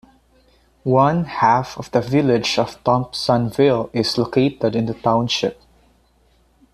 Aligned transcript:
One 0.83 1.25
half 1.25 1.77
of 1.77 1.91
the 1.91 2.01
village 2.01 2.57
of 2.57 2.83
Thompsonville 2.83 3.91
is 3.93 4.17
located 4.17 4.75
in 4.75 4.87
the 4.87 4.95
township. 4.95 5.61